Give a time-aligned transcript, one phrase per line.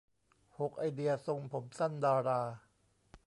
[0.59, 2.41] หก ไอเดีย ทรงผมสั้นดารา